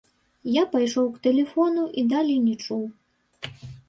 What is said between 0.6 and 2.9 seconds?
пайшоў к тэлефону і далей не чуў.